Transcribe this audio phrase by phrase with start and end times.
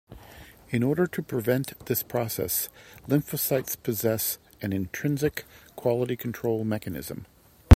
[0.71, 2.69] In order to prevent this process,
[3.07, 7.27] lymphocytes possess an intrinsic quality-control mechanism.